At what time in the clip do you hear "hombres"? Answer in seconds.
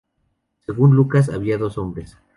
1.77-2.17